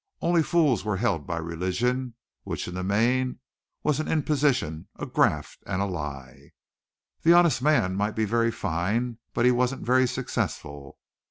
[0.19, 3.37] Only fools were held by religion, which in the main
[3.83, 6.53] was an imposition, a graft and a lie.
[7.21, 10.97] The honest man might be very fine but he wasn't very successful.